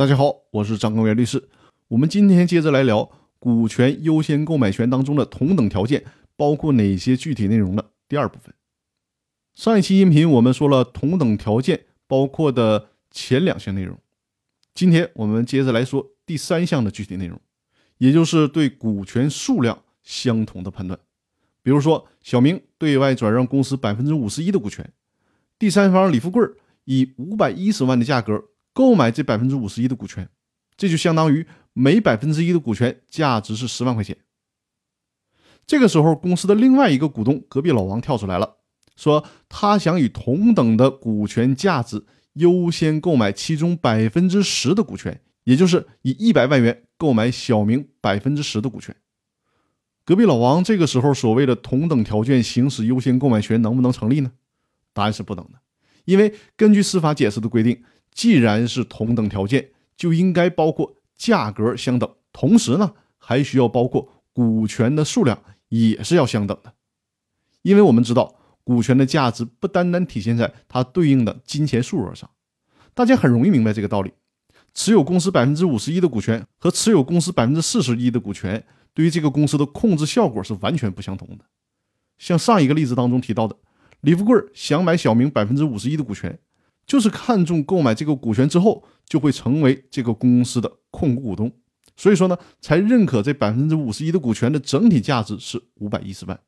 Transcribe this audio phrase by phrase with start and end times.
[0.00, 1.50] 大家好，我是张根元律师。
[1.88, 6.02] 我们今天接着来聊股权优先购买权当中的同等条件
[6.36, 8.54] 包括哪些具体内容的第二部分。
[9.52, 13.98] 上一期音频我们说了同等条件包括的前两项内容，
[14.72, 17.38] 今天我们接着来说第三项的具体内容，
[17.98, 20.98] 也就是对股权数量相同的判断。
[21.62, 24.90] 比如说，小明对外转让公司百分之五十一的股权，
[25.58, 26.42] 第三方李富贵
[26.86, 28.46] 以五百一十万的价格。
[28.72, 30.28] 购买这百分之五十一的股权，
[30.76, 34.16] 这就相当于每百分之一的股权价值是十万块钱。
[35.66, 38.56] 这个时候，公司的另外一个股东隔壁老王跳出来了，
[38.96, 48.96] 说他想以同等的股权价值优先购买其中百分之十的股权，也就是以一百万元购买小明百分之十的股权。
[50.04, 54.32] 隔壁老王这个时候所谓的同等条件行使优先购买权能不能成立呢？
[54.92, 55.60] 答案是不能的，
[56.04, 57.82] 因为根据司法解释的规定。
[58.20, 66.74] 既然是同等条件，就应该包括价格相等，同时呢，还需要包括股权的数量也是要相等的。
[67.62, 72.28] 因为我们知道，股权的价值不单单体现在它对应的金钱数额上，
[72.92, 74.12] 大家很容易明白这个道理。
[74.74, 81.46] 持有公司百分之五十一的股权和持有公司百分之四十一的股权，对于这个公司的控制效果是完全不相同的。
[82.18, 83.56] 像上一个例子当中提到的，
[84.02, 86.38] 李富贵想买小明百分之五十一的股权。
[86.90, 91.52] 就是看中购买这个股权之后，就会成为这个公司的控股股东，
[91.96, 96.40] 所以说呢，才认可这百分之五十一的股权的整体价值是五百一十万。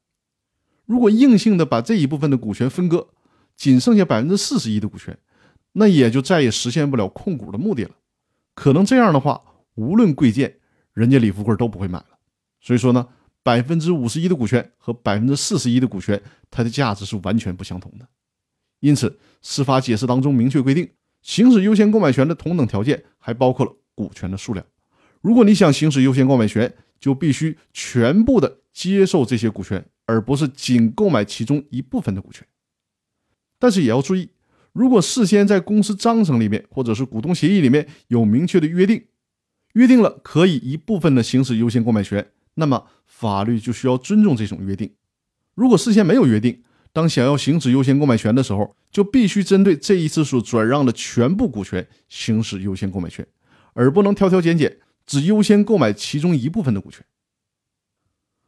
[0.84, 3.06] 如果硬性的把这一部分的股权分割，
[3.56, 5.16] 仅剩下百分之四十一的股权，
[5.74, 7.92] 那也就再也实现不了控股的目的了。
[8.56, 9.40] 可能这样的话，
[9.76, 10.56] 无论贵贱，
[10.92, 12.18] 人家李富贵都不会买了。
[12.60, 13.06] 所以说呢，
[13.44, 16.20] 百分之五十一的股权和百分之四十一的股权，
[16.50, 18.08] 它的价值是完全不相同的。
[18.82, 20.90] 因此，司法解释当中明确规定，
[21.22, 24.66] 行使优先购买权的同等条件还包括了股权的数量。
[25.20, 32.44] 如果你想行使优先购买权，就必须全部的接受这些股权，而不是仅购买其中一部分的股权。
[33.60, 34.30] 但是也要注意，
[34.72, 39.04] 如果事先在公司章程里面或者是股东协议里面有明确的约定，
[39.74, 44.92] 约定了可以一部分的行使优先购买权，那么法律就需要尊重这种约定。
[45.54, 53.26] 如果事先没有约定，当想要行使优先购买权的时候，就必须针对这一次所转让的全部股权行使优先购买权，
[53.72, 57.04] 而不能挑挑拣拣，只优先购买其中一部分的股权。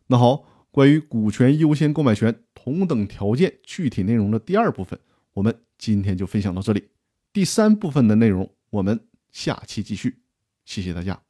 [0.09, 5.01] 那好，关于股权优先购买权同等条件具体内容的第二部分，
[5.33, 6.91] 我们今天就分享到这里。
[7.33, 9.01] 第三部分的内容，我们
[9.33, 10.19] 下期继续。
[10.67, 11.24] 谢谢大家。